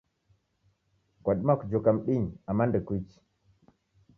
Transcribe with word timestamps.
Kwadima 1.23 1.53
kujoka 1.59 1.89
mdinyi 1.95 2.29
ama 2.49 2.63
ndekuichi? 2.67 3.19